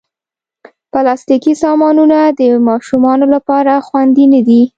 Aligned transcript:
پلاستيکي 0.93 1.53
سامانونه 1.63 2.17
د 2.39 2.41
ماشومانو 2.67 3.25
لپاره 3.35 3.73
خوندې 3.87 4.25
نه 4.33 4.41
دي. 4.47 4.61